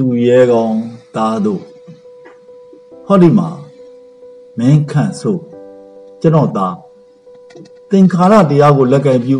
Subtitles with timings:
[0.00, 0.78] သူရဲကောင်း
[1.14, 1.62] သားတို့
[3.06, 3.48] ဟောဒီမှာ
[4.58, 5.38] မင်းခန့်ဆို
[6.20, 6.76] ကျွန်တော်သား
[7.90, 9.38] သင်္ခါရတရားကိုလက်ကင်ပြု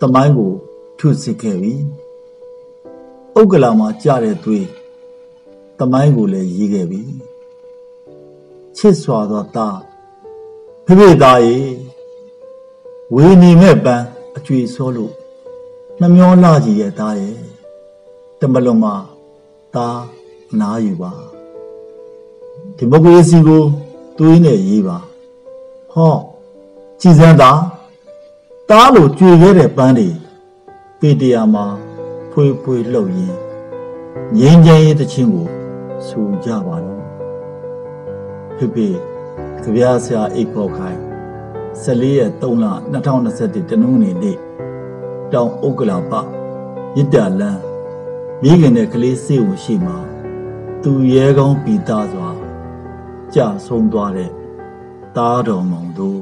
[0.00, 0.52] တမိုင်းကို
[0.98, 1.74] ထုစစ်ခဲ့ပြီ
[3.38, 4.66] ဥက္ကလာမှာကြတဲ့သွေး
[5.78, 7.02] တမိုင်းကိုလည်းရေးခဲ့ပြီ
[8.76, 9.78] ချစ်စွာသောသား
[10.84, 11.58] ဖေဖေသားရေ
[13.14, 14.17] ဝေနေမဲ့ပန်းအ
[14.50, 15.12] ကျွေစောလို့
[16.00, 17.38] နှမျောလာကြီးရဲ့သားရဲ့
[18.40, 18.94] တမလုံးမှာ
[19.74, 19.98] သား
[20.50, 21.12] အနာယူပါ
[22.76, 23.62] ဒီမိုကရေစီကို
[24.16, 24.98] တွေးနဲ့ရေးပါ
[25.92, 26.14] ဟော
[27.00, 27.60] ကြည်စမ်းသား
[28.68, 30.08] သားလို့ကြွေခဲ့တဲ့ပန်းတွေ
[30.98, 31.64] ပေတရာမှာ
[32.30, 33.38] ဖွေးဖွေးလှုပ်ရင်း
[34.36, 35.46] ငင်းချမ်းရေးတခြင်းကို
[36.06, 37.04] ဆူကြပါတော့
[38.56, 38.88] ဖေဖေ
[39.62, 41.07] ကြပြားဆရာအိတ်ဖို့ခိုင်း
[41.84, 44.36] 14ရက်3လ2021တနင်္ဂနွေနေ့
[45.32, 46.12] တောင်ဥက္ကလာပ
[46.96, 47.62] ရစ်တာလန်း
[48.42, 49.98] မိခင်တဲ့ကလေးစေဝရှိမှာ
[50.82, 52.30] သူရဲကောင်းပီတာစွာ
[53.34, 54.30] ကြဆုံးသွားတဲ့
[55.16, 56.20] သားတော်မောင်တို့